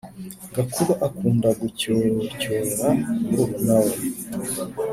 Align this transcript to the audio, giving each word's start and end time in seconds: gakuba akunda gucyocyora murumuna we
gakuba 0.55 0.93
akunda 1.07 1.49
gucyocyora 1.61 2.87
murumuna 3.25 3.77
we 3.87 3.95